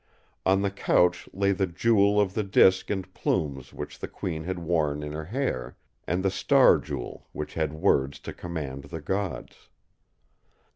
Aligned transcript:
On 0.47 0.63
the 0.63 0.71
couch 0.71 1.29
lay 1.31 1.51
the 1.51 1.67
jewel 1.67 2.19
of 2.19 2.33
the 2.33 2.41
disk 2.41 2.89
and 2.89 3.13
plumes 3.13 3.71
which 3.71 3.99
the 3.99 4.07
Queen 4.07 4.45
had 4.45 4.57
worn 4.57 5.03
in 5.03 5.11
her 5.11 5.25
hair, 5.25 5.77
and 6.07 6.23
the 6.23 6.31
Star 6.31 6.79
Jewel 6.79 7.27
which 7.33 7.53
had 7.53 7.71
words 7.73 8.17
to 8.21 8.33
command 8.33 8.85
the 8.85 8.99
Gods. 8.99 9.69